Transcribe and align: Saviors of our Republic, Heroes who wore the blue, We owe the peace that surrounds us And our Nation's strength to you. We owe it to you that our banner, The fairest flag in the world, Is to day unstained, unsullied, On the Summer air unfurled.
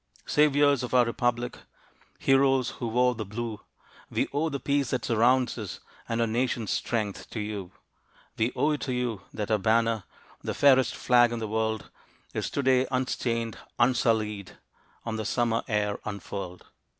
Saviors 0.25 0.81
of 0.81 0.95
our 0.95 1.05
Republic, 1.05 1.59
Heroes 2.17 2.71
who 2.79 2.87
wore 2.87 3.13
the 3.13 3.23
blue, 3.23 3.59
We 4.09 4.27
owe 4.33 4.49
the 4.49 4.59
peace 4.59 4.89
that 4.89 5.05
surrounds 5.05 5.59
us 5.59 5.79
And 6.09 6.19
our 6.19 6.25
Nation's 6.25 6.71
strength 6.71 7.29
to 7.29 7.39
you. 7.39 7.71
We 8.35 8.51
owe 8.55 8.71
it 8.71 8.81
to 8.81 8.93
you 8.93 9.21
that 9.31 9.51
our 9.51 9.59
banner, 9.59 10.05
The 10.41 10.55
fairest 10.55 10.95
flag 10.95 11.31
in 11.31 11.37
the 11.37 11.47
world, 11.47 11.91
Is 12.33 12.49
to 12.49 12.63
day 12.63 12.87
unstained, 12.89 13.59
unsullied, 13.77 14.53
On 15.05 15.17
the 15.17 15.23
Summer 15.23 15.61
air 15.67 15.99
unfurled. 16.03 16.65